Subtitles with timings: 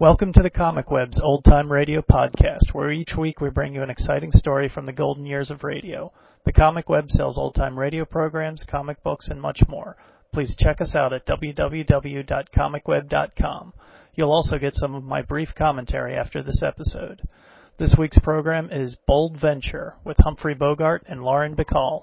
[0.00, 3.82] Welcome to the Comic Web's Old Time Radio podcast, where each week we bring you
[3.84, 6.12] an exciting story from the golden years of radio.
[6.44, 9.96] The Comic Web sells old time radio programs, comic books, and much more.
[10.32, 13.72] Please check us out at www.comicweb.com.
[14.16, 17.22] You'll also get some of my brief commentary after this episode.
[17.78, 22.02] This week's program is Bold Venture with Humphrey Bogart and Lauren Bacall.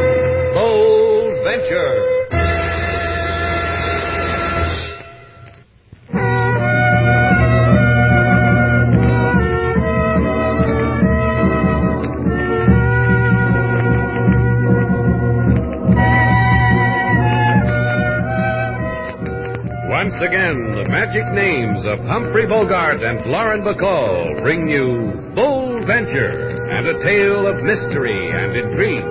[20.91, 27.47] Magic names of Humphrey Bogart and Lauren Bacall bring you Bold Venture and a tale
[27.47, 29.05] of mystery and intrigue.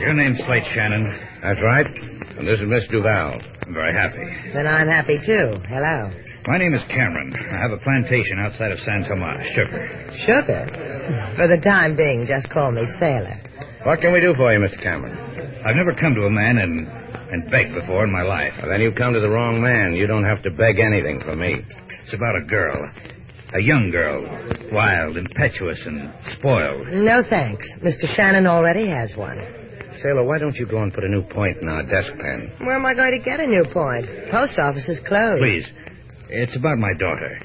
[0.00, 1.08] Your name's Slate Shannon.
[1.40, 1.86] That's right.
[2.36, 3.38] And this is Miss Duval.
[3.64, 4.26] I'm very happy.
[4.52, 5.52] Then I'm happy too.
[5.68, 6.10] Hello.
[6.46, 7.32] My name is Cameron.
[7.52, 9.88] I have a plantation outside of San Tomas, sugar.
[10.12, 10.66] Sugar?
[11.36, 13.34] For the time being, just call me Sailor.
[13.82, 14.78] What can we do for you, Mr.
[14.78, 15.16] Cameron?
[15.64, 16.86] I've never come to a man and
[17.30, 18.58] and begged before in my life.
[18.60, 19.96] Well, then you've come to the wrong man.
[19.96, 21.64] You don't have to beg anything from me.
[22.02, 22.90] It's about a girl.
[23.54, 24.22] A young girl.
[24.70, 26.88] Wild, impetuous, and spoiled.
[26.88, 27.78] No thanks.
[27.78, 28.06] Mr.
[28.06, 29.40] Shannon already has one.
[29.96, 32.52] Sailor, why don't you go and put a new point in our desk pen?
[32.58, 34.28] Where am I going to get a new point?
[34.28, 35.40] Post office is closed.
[35.40, 35.72] Please.
[36.28, 37.38] It's about my daughter.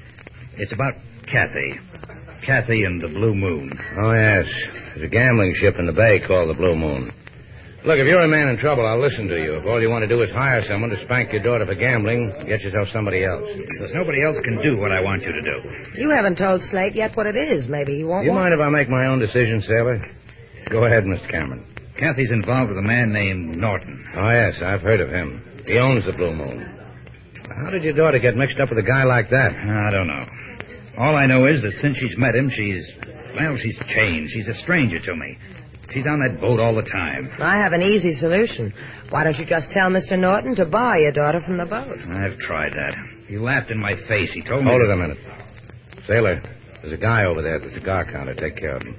[0.57, 0.95] It's about
[1.25, 1.79] Kathy.
[2.41, 3.71] Kathy and the Blue Moon.
[3.97, 4.49] Oh, yes.
[4.93, 7.11] There's a gambling ship in the bay called the Blue Moon.
[7.85, 9.53] Look, if you're a man in trouble, I'll listen to you.
[9.53, 12.29] If all you want to do is hire someone to spank your daughter for gambling,
[12.45, 13.49] get yourself somebody else.
[13.53, 16.01] Because nobody else can do what I want you to do.
[16.01, 17.69] You haven't told Slate yet what it is.
[17.69, 20.01] Maybe he won't Do you want- mind if I make my own decision, Sailor?
[20.69, 21.27] Go ahead, Mr.
[21.29, 21.63] Cameron.
[21.95, 24.05] Kathy's involved with a man named Norton.
[24.15, 25.41] Oh, yes, I've heard of him.
[25.65, 26.78] He owns the Blue Moon.
[27.55, 29.53] How did your daughter get mixed up with a guy like that?
[29.53, 30.25] I don't know.
[30.97, 32.95] All I know is that since she's met him, she's,
[33.35, 34.31] well, she's changed.
[34.33, 35.37] She's a stranger to me.
[35.91, 37.31] She's on that boat all the time.
[37.39, 38.73] I have an easy solution.
[39.09, 40.19] Why don't you just tell Mr.
[40.19, 41.97] Norton to buy your daughter from the boat?
[42.19, 42.95] I've tried that.
[43.27, 44.31] He laughed in my face.
[44.31, 44.69] He told me.
[44.69, 45.17] Hold it a minute.
[46.05, 46.41] Sailor,
[46.81, 48.35] there's a guy over there at the cigar counter.
[48.35, 48.97] Take care of him.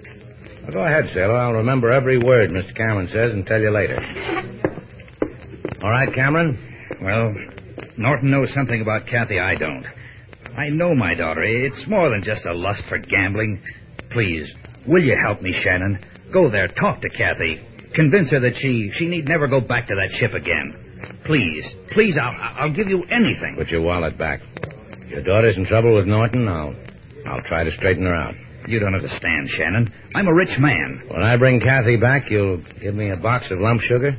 [0.65, 1.37] Now, go ahead, Sailor.
[1.37, 2.75] I'll remember every word Mr.
[2.75, 4.03] Cameron says and tell you later.
[5.83, 6.59] All right, Cameron?
[7.00, 7.34] Well,
[8.00, 9.87] Norton knows something about Kathy I don't.
[10.56, 11.43] I know my daughter.
[11.43, 13.62] It's more than just a lust for gambling.
[14.09, 14.56] Please,
[14.87, 15.99] will you help me, Shannon?
[16.31, 17.60] Go there, talk to Kathy.
[17.93, 20.72] Convince her that she she need never go back to that ship again.
[21.25, 23.56] Please, please, I'll I'll give you anything.
[23.56, 24.41] Put your wallet back.
[25.09, 26.49] Your daughter's in trouble with Norton.
[26.49, 26.75] I'll,
[27.27, 28.34] I'll try to straighten her out.
[28.66, 29.93] You don't understand, Shannon.
[30.15, 31.03] I'm a rich man.
[31.09, 34.16] When I bring Kathy back, you'll give me a box of lump sugar?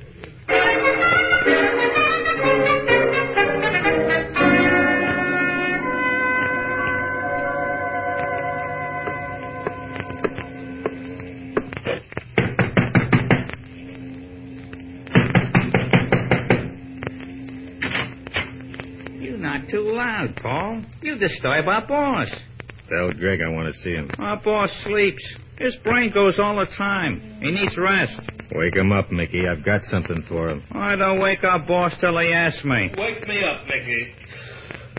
[20.22, 20.82] Too loud, Paul.
[21.02, 22.44] You disturb our boss.
[22.88, 24.10] Tell Greg I want to see him.
[24.20, 25.38] Our boss sleeps.
[25.60, 27.40] His brain goes all the time.
[27.42, 28.20] He needs rest.
[28.54, 29.48] Wake him up, Mickey.
[29.48, 30.64] I've got something for him.
[30.72, 32.92] I don't wake our boss till he asks me.
[32.98, 34.14] Wake me up, Mickey.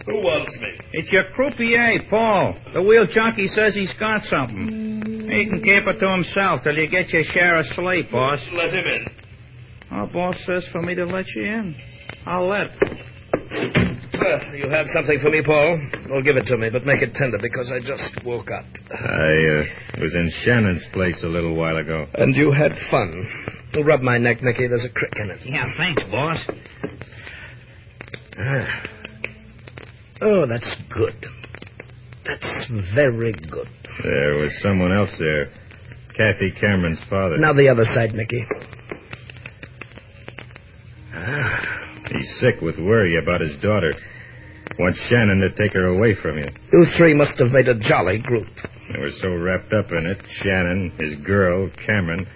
[0.06, 0.78] Who wants me?
[0.92, 2.56] It's your croupier, Paul.
[2.72, 5.28] The wheel junkie says he's got something.
[5.28, 8.50] He can keep it to himself till you get your share of sleep, boss.
[8.52, 9.06] Let him in.
[9.90, 11.76] Our boss says for me to let you in.
[12.24, 13.81] I'll let.
[14.22, 15.80] Well, you have something for me, Paul.
[16.08, 18.64] Well, give it to me, but make it tender because I just woke up.
[18.90, 19.64] I uh,
[20.00, 22.06] was in Shannon's place a little while ago.
[22.14, 23.26] And you had fun.
[23.74, 24.68] Rub my neck, Mickey.
[24.68, 25.44] There's a crick in it.
[25.44, 26.46] Yeah, thanks, boss.
[28.38, 28.82] Ah.
[30.20, 31.14] Oh, that's good.
[32.24, 33.68] That's very good.
[34.04, 35.48] There was someone else there.
[36.14, 37.38] Kathy Cameron's father.
[37.38, 38.46] Now the other side, Mickey.
[41.12, 43.94] Ah, He's sick with worry about his daughter.
[44.78, 46.48] Wants Shannon to take her away from you.
[46.72, 48.48] you three must have made a jolly group.
[48.92, 52.26] They were so wrapped up in it, Shannon, his girl, Cameron,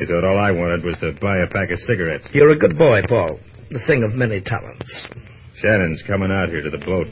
[0.00, 2.26] they thought all I wanted was to buy a pack of cigarettes.
[2.32, 3.38] You're a good boy, Paul.
[3.70, 5.10] The thing of many talents.
[5.56, 7.08] Shannon's coming out here to the boat.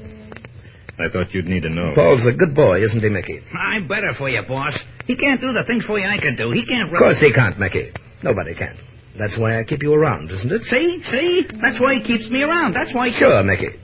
[0.99, 1.95] I thought you'd need to know.
[1.95, 3.43] Paul's a good boy, isn't he, Mickey?
[3.53, 4.83] I'm better for you, boss.
[5.07, 6.51] He can't do the things for you I can do.
[6.51, 6.91] He can't...
[6.91, 7.93] Of course he can't, Mickey.
[8.23, 8.75] Nobody can.
[9.15, 10.63] That's why I keep you around, isn't it?
[10.63, 11.03] See?
[11.03, 11.43] See?
[11.43, 12.73] That's why he keeps me around.
[12.73, 13.11] That's why...
[13.11, 13.79] Sure, Mickey.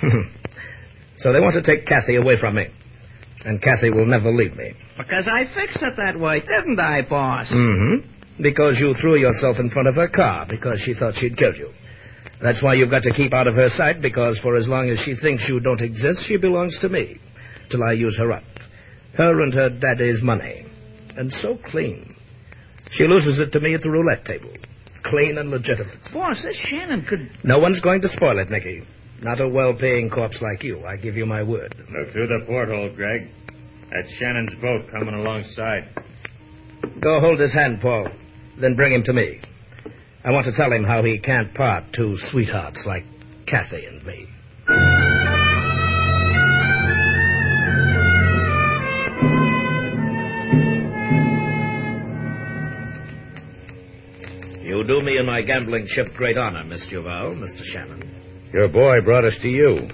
[1.16, 2.68] so they want to take Kathy away from me.
[3.44, 4.74] And Kathy will never leave me.
[4.96, 7.52] Because I fixed it that way, didn't I, boss?
[7.52, 8.42] Mm-hmm.
[8.42, 11.72] Because you threw yourself in front of her car because she thought she'd killed you.
[12.40, 15.00] That's why you've got to keep out of her sight because for as long as
[15.00, 17.18] she thinks you don't exist, she belongs to me.
[17.68, 18.44] Till I use her up.
[19.14, 20.66] Her and her daddy's money.
[21.16, 22.14] And so clean.
[22.90, 24.50] She loses it to me at the roulette table.
[25.02, 26.12] Clean and legitimate.
[26.12, 27.30] Boss, this Shannon could...
[27.42, 28.82] No one's going to spoil it, Mickey.
[29.22, 30.84] Not a well-paying corpse like you.
[30.84, 31.74] I give you my word.
[31.90, 33.28] Look through the porthole, Greg.
[33.90, 35.88] That's Shannon's boat coming alongside.
[37.00, 38.08] Go hold his hand, Paul.
[38.56, 39.40] Then bring him to me.
[40.24, 43.04] I want to tell him how he can't part two sweethearts like
[43.46, 44.28] Kathy and me.
[54.62, 57.62] You do me and my gambling ship great honor, Miss Duval, Mr.
[57.62, 58.25] Shannon.
[58.52, 59.88] Your boy brought us to you.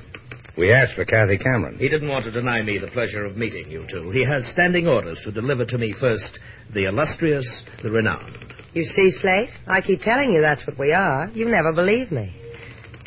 [0.57, 1.79] We asked for Kathy Cameron.
[1.79, 4.11] He didn't want to deny me the pleasure of meeting you two.
[4.11, 6.39] He has standing orders to deliver to me first
[6.69, 8.55] the illustrious, the renowned.
[8.75, 9.51] You see, Slate?
[9.67, 11.31] I keep telling you that's what we are.
[11.35, 12.35] You never believe me.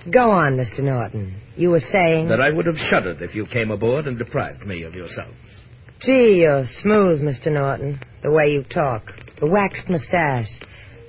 [0.10, 0.84] Go on, Mr.
[0.84, 1.36] Norton.
[1.56, 2.28] You were saying.
[2.28, 5.64] That I would have shuddered if you came aboard and deprived me of yourselves.
[6.00, 7.52] Gee, you're smooth, Mr.
[7.52, 8.00] Norton.
[8.22, 9.14] The way you talk.
[9.38, 10.60] The waxed mustache.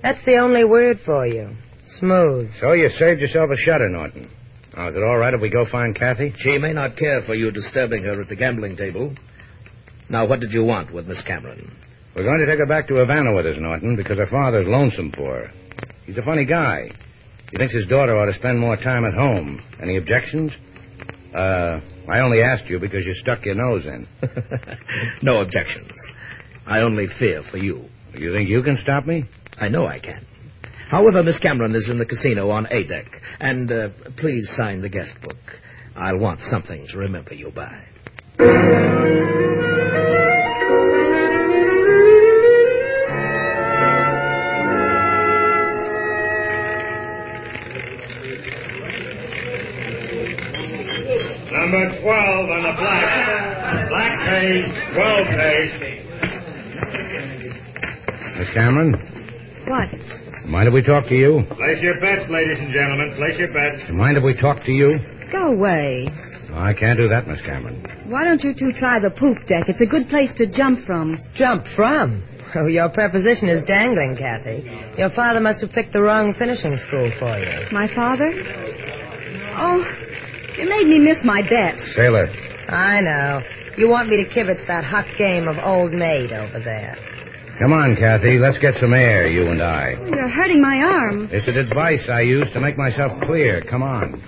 [0.02, 1.56] That's the only word for you.
[1.86, 2.52] Smooth.
[2.56, 4.28] So you saved yourself a shudder, Norton.
[4.76, 6.32] Now, is it all right if we go find Kathy?
[6.36, 9.14] She may not care for you disturbing her at the gambling table.
[10.08, 11.70] Now, what did you want with Miss Cameron?
[12.14, 15.12] We're going to take her back to Havana with us, Norton, because her father's lonesome
[15.12, 15.52] for her.
[16.04, 16.90] He's a funny guy.
[17.50, 19.62] He thinks his daughter ought to spend more time at home.
[19.80, 20.52] Any objections?
[21.32, 24.08] Uh, I only asked you because you stuck your nose in.
[25.22, 26.14] no objections.
[26.66, 27.88] I only fear for you.
[28.18, 29.24] You think you can stop me?
[29.58, 30.26] I know I can.
[30.86, 33.20] However, Miss Cameron is in the casino on A deck.
[33.40, 35.58] And uh, please sign the guest book.
[35.96, 37.76] I'll want something to remember you by.
[51.50, 53.88] Number 12 on the black.
[53.88, 55.80] Black pays, 12 pays.
[58.38, 59.15] Miss Cameron,
[59.66, 59.88] What?
[60.46, 61.42] mind if we talk to you?
[61.50, 63.14] Place your bets, ladies and gentlemen.
[63.14, 63.90] Place your bets.
[63.90, 65.00] Mind if we talk to you?
[65.32, 66.08] Go away.
[66.54, 67.84] I can't do that, Miss Cameron.
[68.06, 69.68] Why don't you two try the poop deck?
[69.68, 71.16] It's a good place to jump from.
[71.34, 72.22] Jump from?
[72.54, 74.70] Oh, your preposition is dangling, Kathy.
[74.96, 77.66] Your father must have picked the wrong finishing school for you.
[77.70, 78.32] My father?
[79.58, 79.84] Oh,
[80.56, 81.80] you made me miss my bet.
[81.80, 82.30] Sailor,
[82.68, 83.42] I know.
[83.76, 86.96] You want me to kibitz that hot game of old maid over there.
[87.58, 88.38] Come on, Kathy.
[88.38, 89.92] Let's get some air, you and I.
[90.06, 91.28] You're hurting my arm.
[91.32, 93.60] It's a device I use to make myself clear.
[93.62, 94.22] Come on.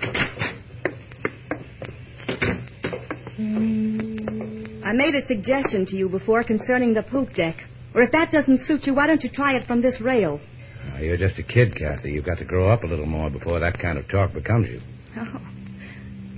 [4.83, 7.65] I made a suggestion to you before concerning the poop deck.
[7.93, 10.39] Or if that doesn't suit you, why don't you try it from this rail?
[10.87, 12.11] Now, you're just a kid, Kathy.
[12.11, 14.81] You've got to grow up a little more before that kind of talk becomes you.
[15.17, 15.41] Oh,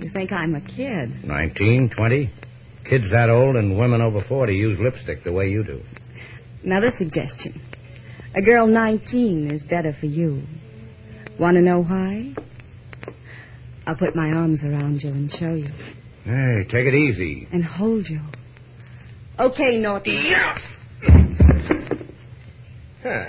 [0.00, 1.24] you think I'm a kid?
[1.24, 2.30] Nineteen, twenty?
[2.84, 5.82] Kids that old and women over 40 use lipstick the way you do.
[6.64, 7.60] Another suggestion.
[8.34, 10.42] A girl 19 is better for you.
[11.38, 12.34] Want to know why?
[13.86, 15.68] I'll put my arms around you and show you.
[16.24, 17.48] Hey, take it easy.
[17.52, 18.20] And hold you.
[19.38, 20.16] Okay, Norton.
[23.02, 23.24] Huh.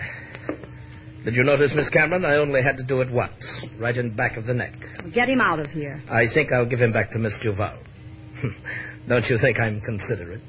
[1.25, 2.25] Did you notice, Miss Cameron?
[2.25, 4.73] I only had to do it once, right in back of the neck.
[5.11, 6.01] Get him out of here.
[6.09, 7.79] I think I'll give him back to Miss Duval.
[9.07, 10.41] Don't you think I'm considerate?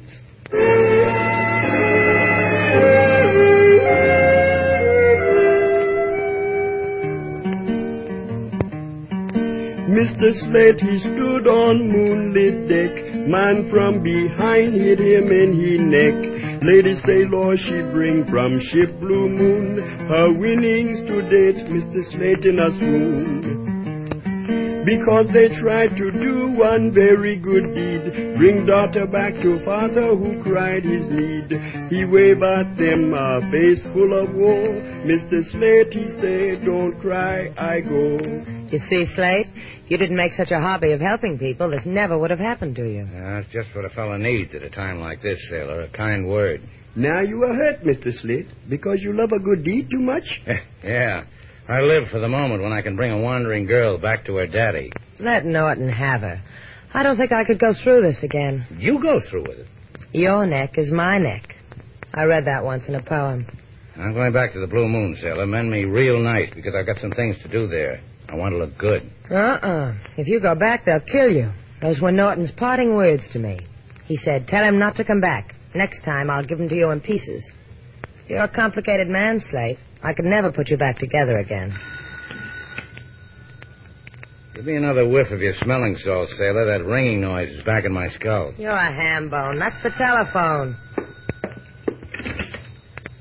[9.94, 10.34] Mr.
[10.34, 13.14] Slate, he stood on moonlit deck.
[13.14, 16.62] Man from behind hit him in he neck.
[16.64, 22.02] Lady Sailor, she bring from ship Blue Moon her winnings to date, Mr.
[22.02, 23.62] Slate in a swoon.
[24.84, 30.42] Because they tried to do one very good deed, bring daughter back to father who
[30.42, 31.52] cried his need.
[31.88, 34.74] He waved at them a face full of woe.
[35.06, 35.44] Mr.
[35.44, 38.63] Slate, he said, don't cry, I go.
[38.71, 42.16] You see, Slate, if you didn't make such a hobby of helping people, this never
[42.18, 43.09] would have happened to you.
[43.12, 45.83] Yeah, that's just what a fellow needs at a time like this, sailor.
[45.83, 46.62] A kind word.
[46.97, 48.14] Now you are hurt, Mr.
[48.14, 50.40] Slate, because you love a good deed too much?
[50.85, 51.25] yeah.
[51.66, 54.47] I live for the moment when I can bring a wandering girl back to her
[54.47, 54.92] daddy.
[55.18, 56.40] Let Norton have her.
[56.92, 58.66] I don't think I could go through this again.
[58.76, 59.66] You go through with it.
[60.12, 61.56] Your neck is my neck.
[62.12, 63.44] I read that once in a poem.
[63.97, 65.47] I'm going back to the Blue Moon, sailor.
[65.47, 68.00] Mend me real nice because I've got some things to do there.
[68.28, 69.11] I want to look good.
[69.31, 69.95] Uh-uh.
[70.16, 71.50] If you go back, they'll kill you.
[71.81, 73.59] Those were Norton's parting words to me.
[74.07, 75.54] He said, tell him not to come back.
[75.75, 77.50] Next time, I'll give him to you in pieces.
[78.28, 79.78] You're a complicated man, Slate.
[80.02, 81.73] I could never put you back together again.
[84.54, 86.66] Give me another whiff of your smelling salt, sailor.
[86.66, 88.54] That ringing noise is back in my skull.
[88.57, 89.59] You're a ham bone.
[89.59, 90.76] That's the telephone.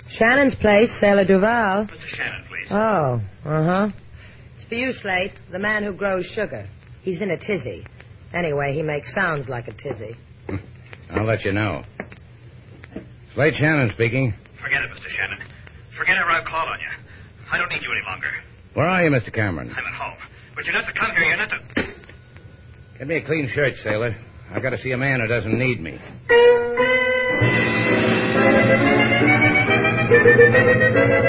[0.08, 1.86] Shannon's place, Sailor Duval.
[1.86, 2.06] Mr.
[2.06, 2.68] Shannon, please.
[2.70, 3.90] Oh, uh-huh.
[4.64, 6.66] It's for you, Slate, the man who grows sugar.
[7.02, 7.86] He's in a tizzy.
[8.34, 10.16] Anyway, he makes sounds like a tizzy.
[10.48, 10.56] Hmm.
[11.10, 11.82] I'll let you know.
[13.34, 14.34] Slate Shannon speaking.
[14.56, 15.10] Forget it, Mr.
[15.10, 15.38] Shannon.
[15.92, 16.88] Forget it or I'll call on you.
[17.52, 18.30] I don't need you any longer.
[18.74, 19.34] Where are you, Mr.
[19.34, 19.70] Cameron?
[19.70, 20.18] I'm at home.
[20.56, 21.26] But you're not to come here.
[21.26, 21.60] You're not to...
[23.00, 24.16] Get me a clean shirt, sailor.
[24.50, 26.00] I've gotta see a man who doesn't need me.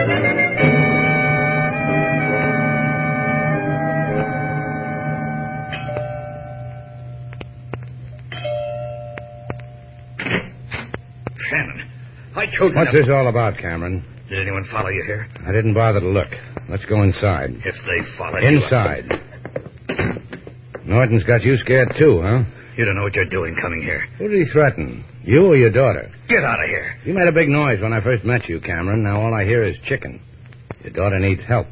[11.45, 11.91] Shannon,
[12.35, 14.03] I told you What's this all about, Cameron?
[14.29, 15.29] Did anyone follow you here?
[15.45, 16.39] I didn't bother to look.
[16.69, 17.67] Let's go inside.
[17.67, 18.49] If they followed you...
[18.49, 19.21] Inside.
[20.85, 22.45] Norton's got you scared too, huh?
[22.77, 24.01] You don't know what you're doing coming here.
[24.19, 25.05] Who did he threaten?
[25.23, 26.11] You or your daughter?
[26.29, 26.97] Get out of here.
[27.05, 29.03] You made a big noise when I first met you, Cameron.
[29.03, 30.21] Now all I hear is chicken.
[30.83, 31.67] Your daughter needs help.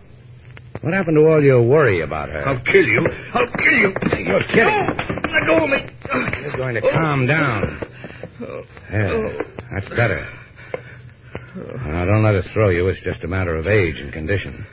[0.82, 2.46] What happened to all your worry about her?
[2.48, 3.06] I'll kill you.
[3.34, 3.94] I'll kill you.
[4.18, 4.86] You're kidding.
[4.86, 6.42] No, let go of me.
[6.42, 7.80] You're going to calm down.
[8.40, 8.64] Oh.
[8.90, 9.26] There.
[9.26, 9.51] Oh.
[9.72, 10.26] That's better.
[11.54, 12.88] Now, don't let us throw you.
[12.88, 14.66] It's just a matter of age and condition.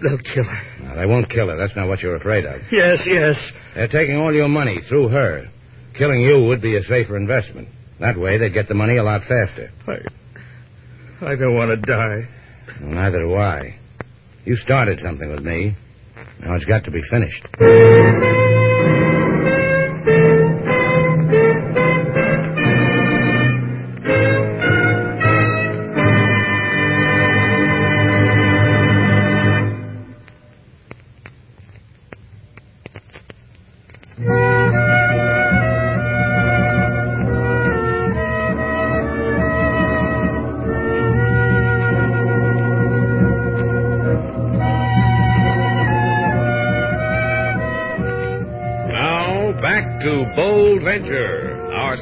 [0.00, 0.84] They'll kill her.
[0.84, 1.56] Now, they won't kill her.
[1.56, 2.60] That's not what you're afraid of.
[2.70, 3.52] Yes, yes.
[3.74, 5.48] They're taking all your money through her.
[5.94, 7.68] Killing you would be a safer investment.
[7.98, 9.70] That way, they'd get the money a lot faster.
[9.86, 10.00] I,
[11.20, 12.28] I don't want to die.
[12.80, 13.78] Well, neither do I.
[14.44, 15.74] You started something with me.
[16.40, 17.46] Now it's got to be finished.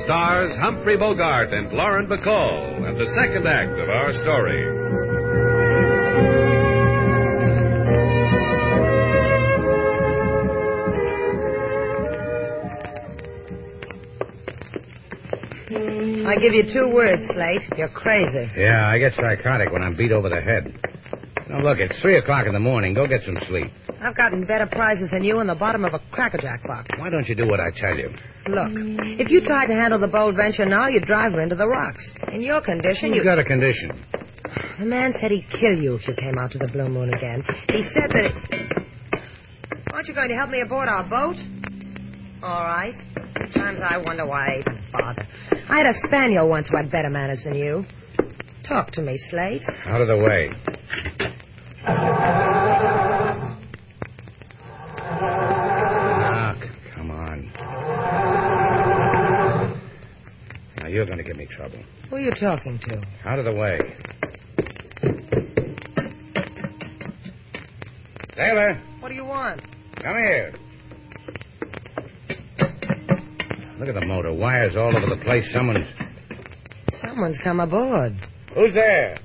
[0.08, 4.64] Stars Humphrey Bogart and Lauren Bacall, and the second act of our story.
[16.26, 17.68] I give you two words, Slate.
[17.76, 18.48] You're crazy.
[18.56, 20.74] Yeah, I get psychotic when I'm beat over the head.
[21.50, 22.94] Now, look, it's three o'clock in the morning.
[22.94, 23.70] Go get some sleep.
[24.00, 26.98] I've gotten better prizes than you in the bottom of a crackerjack box.
[26.98, 28.12] Why don't you do what I tell you?
[28.46, 28.70] Look,
[29.18, 32.12] if you tried to handle the bold venture now, you'd drive her into the rocks.
[32.32, 33.24] In your condition, you...
[33.24, 33.90] got a condition?
[34.78, 37.42] The man said he'd kill you if you came out to the Blue Moon again.
[37.70, 38.84] He said that...
[39.92, 41.36] Aren't you going to help me aboard our boat?
[42.40, 42.94] All right.
[43.40, 45.26] Sometimes I wonder why I even bother.
[45.68, 47.84] I had a spaniel once who had better manners than you.
[48.62, 49.68] Talk to me, Slate.
[49.86, 50.50] Out of the way.
[62.28, 63.02] You talking to?
[63.24, 63.78] Out of the way.
[68.34, 69.62] Sailor, What do you want?
[69.96, 70.52] come here.
[73.78, 74.32] Look at the motor.
[74.32, 75.50] Wires all over the place.
[75.50, 75.86] Someone's.
[76.92, 78.14] Someone's come aboard.
[78.54, 79.16] Who's there?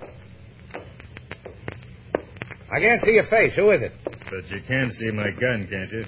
[2.71, 3.55] I can't see your face.
[3.55, 3.91] Who is it?
[4.31, 6.05] But you can see my gun, can't you?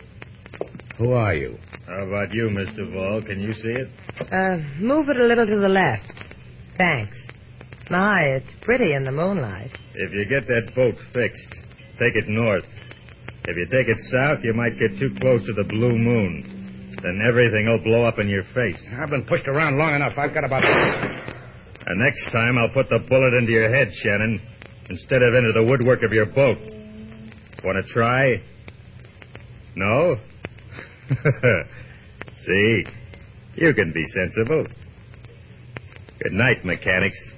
[0.98, 1.58] Who are you?
[1.88, 2.92] How about you, Mr.
[2.92, 3.22] Ball?
[3.22, 3.90] Can you see it?
[4.32, 6.15] Uh, move it a little to the left.
[6.78, 7.28] Thanks.
[7.90, 9.72] My, it's pretty in the moonlight.
[9.94, 11.54] If you get that boat fixed,
[11.98, 12.68] take it north.
[13.48, 16.44] If you take it south, you might get too close to the blue moon.
[17.02, 18.92] Then everything will blow up in your face.
[18.98, 20.18] I've been pushed around long enough.
[20.18, 20.66] I've got about.
[20.66, 24.42] And next time I'll put the bullet into your head, Shannon,
[24.90, 26.58] instead of into the woodwork of your boat.
[27.64, 28.42] Want to try?
[29.76, 30.16] No?
[32.38, 32.86] See?
[33.56, 34.66] You can be sensible.
[36.26, 37.36] Good night, mechanics.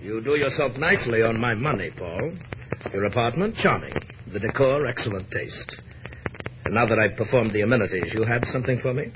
[0.00, 2.30] You do yourself nicely on my money, Paul.
[2.92, 3.92] Your apartment, charming.
[4.28, 5.82] The decor, excellent taste.
[6.64, 9.10] And now that I've performed the amenities, you have something for me?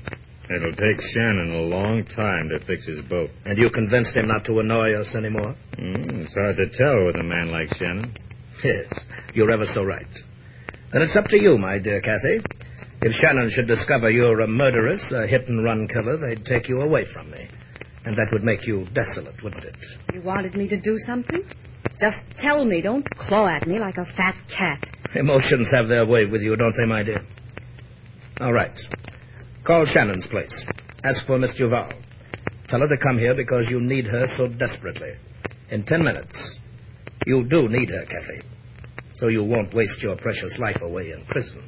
[0.53, 3.29] It'll take Shannon a long time to fix his boat.
[3.45, 5.55] And you convinced him not to annoy us anymore?
[5.77, 8.13] Mm, it's hard to tell with a man like Shannon.
[8.63, 10.07] Yes, you're ever so right.
[10.91, 12.41] Then it's up to you, my dear Kathy.
[13.01, 16.81] If Shannon should discover you're a murderess, a hit and run killer, they'd take you
[16.81, 17.47] away from me.
[18.05, 19.77] And that would make you desolate, wouldn't it?
[20.13, 21.43] You wanted me to do something?
[21.99, 22.81] Just tell me.
[22.81, 24.89] Don't claw at me like a fat cat.
[25.15, 27.21] Emotions have their way with you, don't they, my dear?
[28.41, 28.89] All right.
[29.63, 30.67] Call Shannon's place.
[31.03, 31.91] Ask for Miss Duval.
[32.67, 35.15] Tell her to come here because you need her so desperately.
[35.69, 36.59] In ten minutes.
[37.25, 38.41] You do need her, Kathy.
[39.13, 41.61] So you won't waste your precious life away in prison.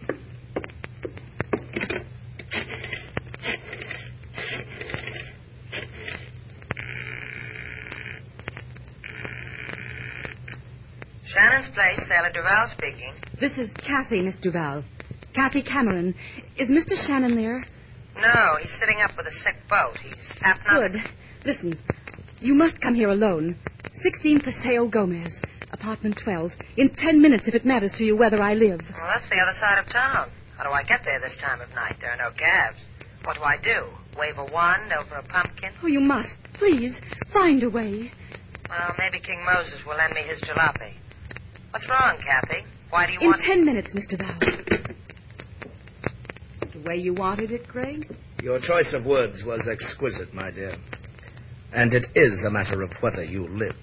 [11.26, 13.14] Shannon's place, Sailor Duval speaking.
[13.38, 14.84] This is Kathy, Miss Duval.
[15.34, 16.16] Kathy Cameron.
[16.58, 16.96] Is Mr.
[16.96, 17.64] Shannon there?
[18.22, 19.98] No, he's sitting up with a sick boat.
[19.98, 21.04] He's half an Good.
[21.46, 21.78] Listen,
[22.40, 23.58] you must come here alone.
[24.02, 26.56] 16 Paseo Gomez, apartment 12.
[26.78, 28.82] In ten minutes, if it matters to you whether I live.
[28.90, 30.28] Well, that's the other side of town.
[30.58, 31.98] How do I get there this time of night?
[32.02, 32.88] There are no cabs.
[33.26, 33.86] What do I do?
[34.18, 35.70] Wave a wand over a pumpkin?
[35.84, 36.42] Oh, you must.
[36.54, 38.10] Please, find a way.
[38.68, 40.94] Well, maybe King Moses will lend me his jalopy.
[41.70, 42.66] What's wrong, Kathy?
[42.90, 43.42] Why do you want In want...
[43.42, 44.18] ten minutes, Mr.
[44.18, 44.40] Val.
[46.72, 48.10] The way you wanted it, Greg?
[48.42, 50.74] Your choice of words was exquisite, my dear.
[51.72, 53.76] And it is a matter of whether you live.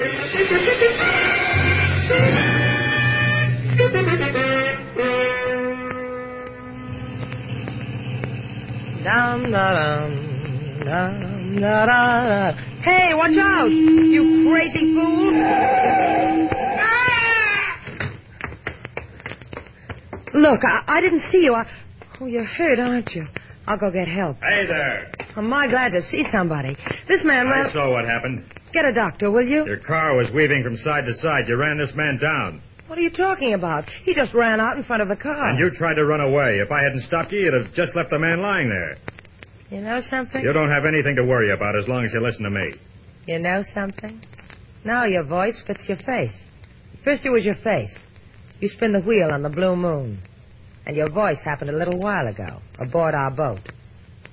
[0.00, 0.08] Dum
[9.50, 10.14] da dum
[10.84, 12.52] dum da da da.
[12.80, 13.70] Hey, watch out!
[13.70, 15.32] You crazy fool!
[20.32, 21.52] Look, I, I didn't see you.
[21.52, 21.66] I...
[22.22, 23.26] Oh, you're hurt, aren't you?
[23.66, 24.42] I'll go get help.
[24.42, 25.12] Hey there.
[25.36, 26.76] I'm my glad to see somebody.
[27.06, 28.46] This man I saw what happened.
[28.72, 29.66] Get a doctor, will you?
[29.66, 31.48] Your car was weaving from side to side.
[31.48, 32.62] You ran this man down.
[32.86, 33.88] What are you talking about?
[33.88, 35.48] He just ran out in front of the car.
[35.48, 36.58] And you tried to run away.
[36.58, 38.96] If I hadn't stopped you, you'd have just left the man lying there.
[39.70, 40.42] You know something?
[40.42, 42.74] You don't have anything to worry about as long as you listen to me.
[43.26, 44.20] You know something?
[44.84, 46.32] Now your voice fits your face.
[47.02, 48.02] First it was your face.
[48.60, 50.18] You spin the wheel on the blue moon.
[50.86, 53.60] And your voice happened a little while ago, aboard our boat.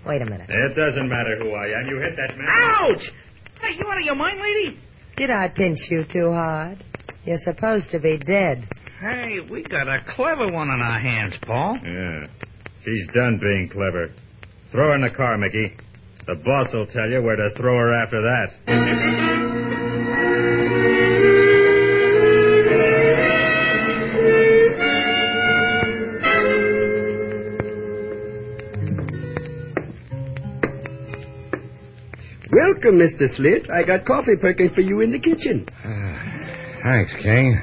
[0.06, 0.50] Wait a minute.
[0.50, 1.88] It doesn't matter who I am.
[1.88, 2.48] You hit that man.
[2.50, 3.14] Ouch!
[3.62, 4.78] Hey, you out of your mind, lady?
[5.16, 6.78] Did I pinch you too hard?
[7.26, 8.68] You're supposed to be dead.
[9.00, 11.78] Hey, we got a clever one on our hands, Paul.
[11.84, 12.28] Yeah.
[12.84, 14.12] She's done being clever.
[14.72, 15.76] Throw her in the car, Mickey.
[16.26, 19.37] The boss will tell you where to throw her after that.
[32.78, 33.28] Welcome, Mr.
[33.28, 33.72] Slit.
[33.72, 35.66] I got coffee perking for you in the kitchen.
[36.84, 37.60] Thanks, King.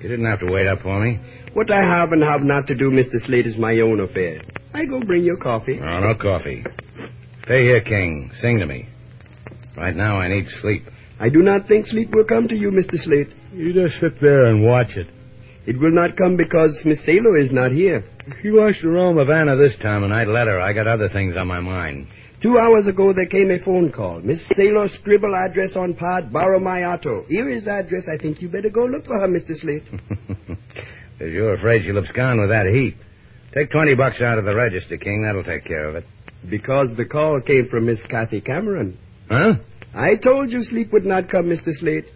[0.00, 1.20] You didn't have to wait up for me.
[1.52, 3.20] What I have and have not to do, Mr.
[3.20, 4.40] Slate, is my own affair.
[4.72, 5.78] I go bring your coffee.
[5.78, 6.64] Oh, no coffee.
[7.42, 8.30] Stay here, King.
[8.32, 8.88] Sing to me.
[9.76, 10.84] Right now, I need sleep.
[11.20, 12.98] I do not think sleep will come to you, Mr.
[12.98, 13.34] Slate.
[13.52, 15.08] You just sit there and watch it.
[15.66, 18.02] It will not come because Miss Salo is not here.
[18.40, 20.58] She wants to roam Havana this time, and I'd let her.
[20.58, 22.06] I got other things on my mind.
[22.40, 24.20] Two hours ago, there came a phone call.
[24.20, 27.24] Miss Salo scribble address on pod, borrow my auto.
[27.24, 28.08] Here is the address.
[28.08, 29.56] I think you better go look for her, Mr.
[29.56, 29.84] Slate.
[31.18, 32.98] If you're afraid she'll abscond with that heap.
[33.52, 35.22] Take 20 bucks out of the register, King.
[35.22, 36.04] That'll take care of it.
[36.46, 38.98] Because the call came from Miss Kathy Cameron.
[39.30, 39.54] Huh?
[39.94, 41.72] I told you sleep would not come, Mr.
[41.72, 42.12] Slate.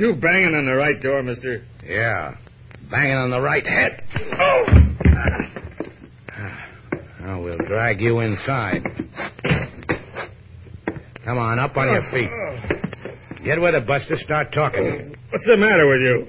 [0.00, 1.62] You, banging on the right door, mister?
[1.86, 2.36] Yeah.
[2.90, 4.02] Banging on the right head.
[4.32, 4.64] Oh!
[7.20, 8.84] Now we'll drag you inside.
[11.24, 12.30] Come on, up on your feet.
[13.44, 14.16] Get with it, Buster.
[14.16, 15.14] Start talking.
[15.30, 16.26] What's the matter with you?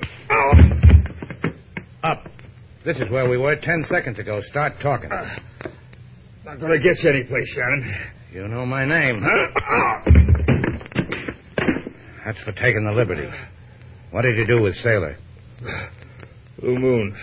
[2.03, 2.27] Up.
[2.83, 4.41] This is where we were ten seconds ago.
[4.41, 5.09] Start talking.
[5.11, 5.39] Ah.
[6.45, 7.93] Not gonna get you anyplace, Shannon.
[8.31, 10.01] You know my name, huh?
[12.25, 13.29] That's for taking the liberty.
[14.11, 15.15] What did you do with Sailor?
[16.59, 17.15] Blue Moon.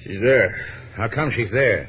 [0.00, 0.54] She's there.
[0.94, 1.88] How come she's there?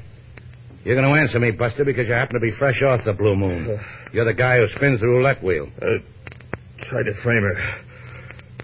[0.86, 3.36] You're going to answer me, Buster, because you happen to be fresh off the Blue
[3.36, 3.80] Moon.
[4.14, 5.68] You're the guy who spins the roulette wheel.
[5.82, 6.02] I
[6.78, 7.58] tried to frame her.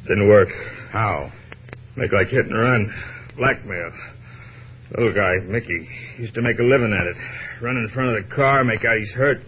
[0.03, 0.49] Didn't work.
[0.89, 1.31] How?
[1.97, 2.93] Make like hit and run.
[3.35, 3.91] Blackmail.
[4.97, 7.17] Little guy, Mickey, used to make a living at it.
[7.61, 9.43] Run in front of the car, make out he's hurt.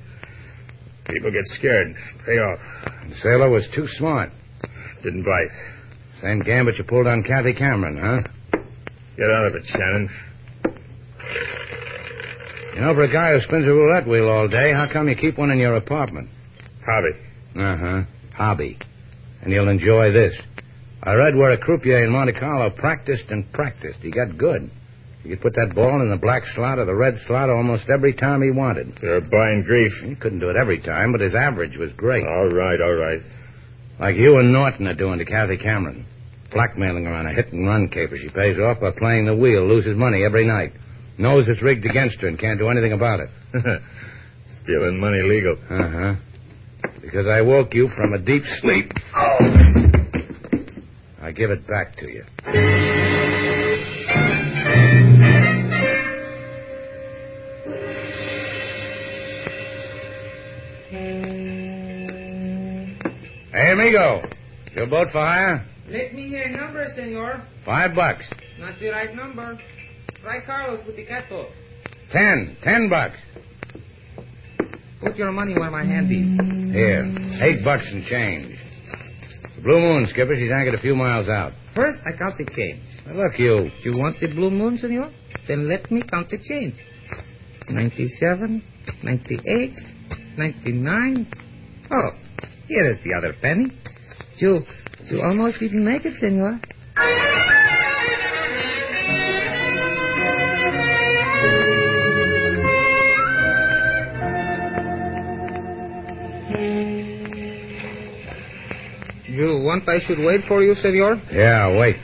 [1.05, 1.95] People get scared.
[2.25, 2.59] Pay off.
[3.03, 4.31] And Sailor was too smart.
[5.03, 5.51] Didn't bite.
[6.19, 8.21] Same gambit you pulled on Kathy Cameron, huh?
[9.17, 10.09] Get out of it, Shannon.
[12.75, 15.15] You know, for a guy who spins a roulette wheel all day, how come you
[15.15, 16.29] keep one in your apartment?
[16.85, 17.19] Hobby.
[17.55, 18.03] Uh-huh.
[18.33, 18.77] Hobby.
[19.41, 20.39] And you'll enjoy this.
[21.03, 24.01] I read where a croupier in Monte Carlo practiced and practiced.
[24.01, 24.69] He got good.
[25.23, 28.13] He could put that ball in the black slot or the red slot almost every
[28.13, 28.99] time he wanted.
[29.01, 30.01] You're buying grief.
[30.03, 32.25] He couldn't do it every time, but his average was great.
[32.25, 33.21] All right, all right.
[34.01, 36.07] Like you and Norton are doing to Kathy Cameron.
[36.49, 38.17] Blackmailing her on a hit and run caper.
[38.17, 40.73] She pays off by playing the wheel, loses money every night.
[41.19, 43.29] Knows it's rigged against her and can't do anything about it.
[44.47, 45.55] Stealing money legal.
[45.69, 46.15] Uh huh.
[46.99, 48.91] Because I woke you from a deep sleep.
[49.15, 49.37] Oh.
[51.21, 53.30] I give it back to you.
[63.91, 64.29] Amigo.
[64.75, 65.65] Your boat for hire?
[65.87, 67.43] Let me hear a number, senor.
[67.63, 68.29] Five bucks.
[68.57, 69.59] Not the right number.
[70.21, 71.47] Try Carlos with the cattle.
[72.09, 72.55] Ten.
[72.61, 73.19] Ten bucks.
[75.01, 76.73] Put your money where my hand is.
[76.73, 77.05] Here.
[77.41, 78.59] Eight bucks and change.
[79.55, 80.35] The Blue Moon, Skipper.
[80.35, 81.53] She's anchored a few miles out.
[81.73, 82.81] First, I count the change.
[83.05, 83.71] Now, look, you.
[83.81, 85.09] You want the blue moon, senor?
[85.47, 86.75] Then let me count the change.
[87.69, 88.63] 97,
[89.03, 89.79] 98,
[90.37, 91.27] 99.
[91.91, 92.09] Oh,
[92.71, 93.69] here is the other penny.
[94.37, 94.65] You,
[95.07, 96.57] you almost didn't make it, senor.
[109.27, 111.21] You want I should wait for you, senor?
[111.31, 111.97] Yeah, wait.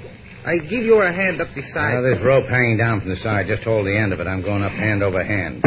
[0.46, 2.04] I give you a hand up the Now, side.
[2.04, 3.48] there's rope hanging down from the side.
[3.48, 4.28] Just hold the end of it.
[4.28, 5.62] I'm going up hand over hand.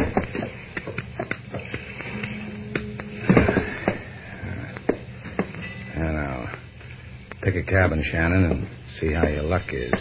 [7.43, 9.93] Pick a cabin, Shannon, and see how your luck is.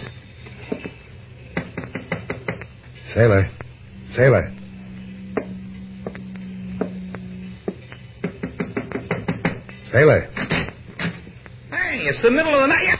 [3.05, 3.49] Sailor.
[4.09, 4.51] Sailor.
[9.91, 10.21] Sailor.
[11.71, 12.99] Hey, it's the middle of the night.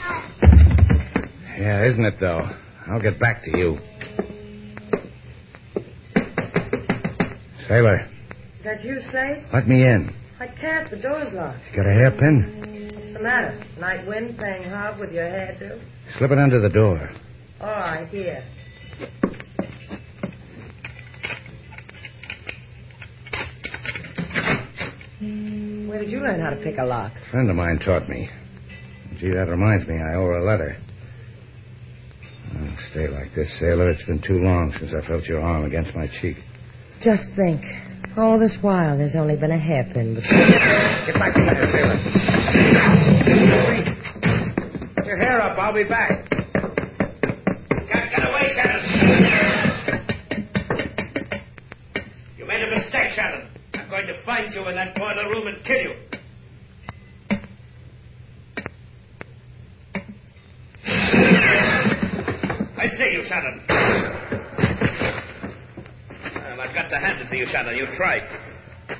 [1.58, 2.48] Yeah, isn't it, though?
[2.86, 3.78] I'll get back to you.
[7.58, 8.06] Sailor,
[8.64, 9.44] That you, Slate?
[9.52, 10.12] let me in.
[10.40, 10.90] I can't.
[10.90, 11.60] The door's locked.
[11.70, 12.69] You got a hairpin?
[13.20, 13.64] What's the matter?
[13.78, 15.78] Night wind playing hard with your hair, too?
[16.06, 17.10] Slip it under the door.
[17.60, 18.42] All right, here.
[25.86, 27.12] Where did you learn how to pick a lock?
[27.14, 28.30] A friend of mine taught me.
[29.18, 30.78] Gee, that reminds me, I owe her a letter.
[32.56, 33.90] Oh, stay like this, sailor.
[33.90, 36.38] It's been too long since I felt your arm against my cheek.
[37.00, 37.66] Just think.
[38.16, 40.40] All this while, there's only been a hairpin between.
[40.40, 42.96] Get back in there, sailor.
[45.20, 45.58] Hair up.
[45.58, 46.30] I'll be back.
[46.30, 48.82] Get, get away, Shannon.
[52.38, 53.46] You made a mistake, Shannon.
[53.74, 55.94] I'm going to find you in that boiler room and kill you.
[62.78, 63.60] I see you, Shannon.
[66.34, 67.76] Well, I've got to hand it to you, Shannon.
[67.76, 68.26] You tried.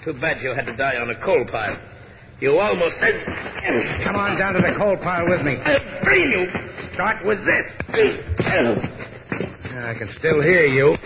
[0.02, 1.78] Too bad you had to die on a coal pile.
[2.40, 3.24] You almost said.
[4.02, 5.56] Come on down to the coal pile with me.
[5.56, 6.50] I'll free you.
[6.92, 7.66] Start with this.
[9.76, 10.96] I can still hear you.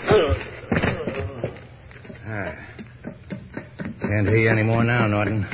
[2.27, 2.55] Ah.
[4.01, 5.47] Can't hear you anymore now, Norton.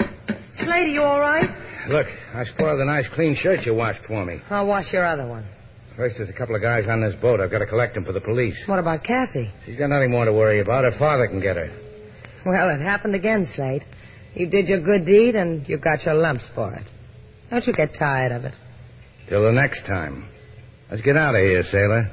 [0.53, 1.49] Slate, are you all right?
[1.89, 4.41] Look, I spoiled the nice clean shirt you washed for me.
[4.51, 5.45] I'll wash your other one.
[5.97, 7.41] First, there's a couple of guys on this boat.
[7.41, 8.67] I've got to collect them for the police.
[8.67, 9.51] What about Kathy?
[9.65, 10.85] She's got nothing more to worry about.
[10.85, 11.71] Her father can get her.
[12.45, 13.85] Well, it happened again, Slate.
[14.35, 16.85] You did your good deed, and you got your lumps for it.
[17.51, 18.55] Don't you get tired of it.
[19.29, 20.29] Till the next time.
[20.91, 22.11] Let's get out of here, sailor.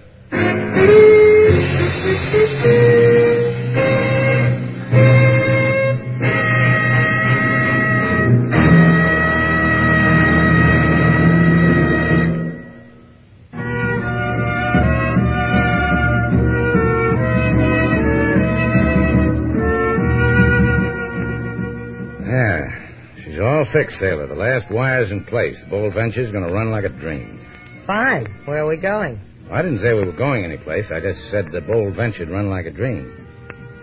[23.98, 24.28] Sailor.
[24.28, 25.62] The last wire's in place.
[25.62, 27.40] The Bold Venture's going to run like a dream.
[27.86, 28.26] Fine.
[28.46, 29.20] Where are we going?
[29.50, 30.92] I didn't say we were going anyplace.
[30.92, 33.28] I just said the Bold Venture'd run like a dream.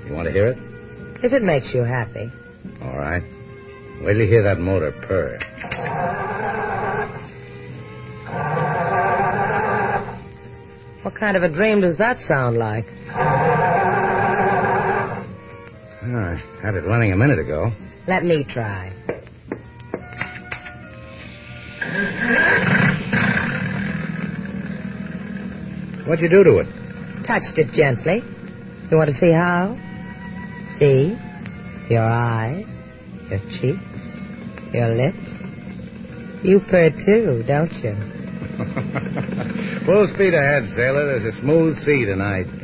[0.06, 0.58] You want to hear it?
[1.24, 2.30] If it makes you happy.
[2.82, 3.22] All right.
[4.02, 5.38] Wait till you hear that motor purr.
[11.02, 12.86] What kind of a dream does that sound like?
[16.06, 17.72] Oh, I had it running a minute ago.
[18.06, 18.92] Let me try.
[26.06, 27.24] What'd you do to it?
[27.24, 28.22] Touched it gently.
[28.90, 29.78] You want to see how?
[30.78, 31.18] See?
[31.88, 32.68] Your eyes,
[33.30, 34.08] your cheeks,
[34.72, 35.32] your lips.
[36.42, 37.96] You purr too, don't you?
[39.86, 41.06] Full speed ahead, sailor.
[41.06, 42.63] There's a smooth sea tonight.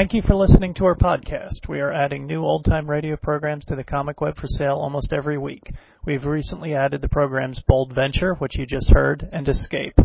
[0.00, 1.68] Thank you for listening to our podcast.
[1.68, 5.12] We are adding new old time radio programs to the comic web for sale almost
[5.12, 5.74] every week.
[6.06, 10.00] We've recently added the programs Bold Venture, which you just heard, and Escape.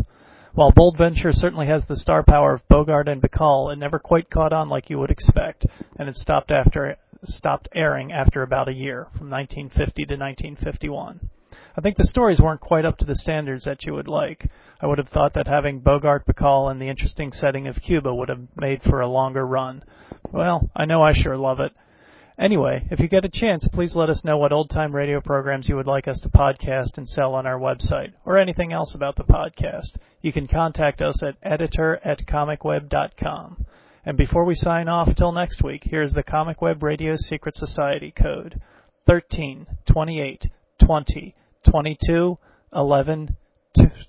[0.52, 4.28] While Bold Venture certainly has the star power of Bogart and Bacall, it never quite
[4.28, 5.64] caught on like you would expect,
[5.98, 11.30] and it stopped after stopped airing after about a year, from 1950 to 1951.
[11.78, 14.48] I think the stories weren't quite up to the standards that you would like.
[14.80, 18.30] I would have thought that having Bogart Bacall in the interesting setting of Cuba would
[18.30, 19.84] have made for a longer run.
[20.32, 21.72] Well, I know I sure love it.
[22.38, 25.68] Anyway, if you get a chance, please let us know what old time radio programs
[25.68, 29.16] you would like us to podcast and sell on our website, or anything else about
[29.16, 29.96] the podcast.
[30.22, 33.66] You can contact us at editor at comicweb.com.
[34.06, 38.12] And before we sign off till next week, here's the Comic Web Radio Secret Society
[38.12, 38.62] code.
[39.06, 41.34] 13 28 20
[41.66, 42.38] 22
[42.74, 43.36] 11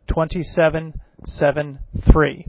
[0.07, 2.45] 27 7 3.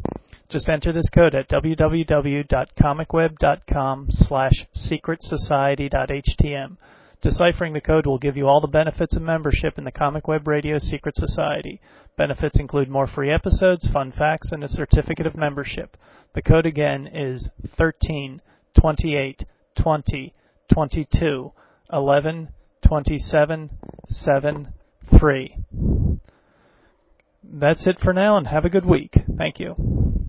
[0.48, 6.76] Just enter this code at www.comicweb.com slash secretsociety.htm.
[7.20, 10.46] Deciphering the code will give you all the benefits of membership in the Comic Web
[10.46, 11.80] Radio Secret Society.
[12.16, 15.96] Benefits include more free episodes, fun facts, and a certificate of membership.
[16.34, 18.40] The code again is 13
[18.74, 19.44] 28
[19.74, 20.32] 20
[20.68, 21.52] 22
[21.92, 22.48] 11
[22.82, 23.70] 27
[24.08, 24.72] 7
[25.08, 25.56] 3.
[27.44, 29.14] That's it for now and have a good week.
[29.36, 29.97] Thank you.